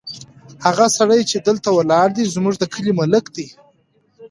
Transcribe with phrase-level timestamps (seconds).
[0.65, 3.47] هغه سړی چې دلته ولاړ دی، زموږ د کلي ملک دی.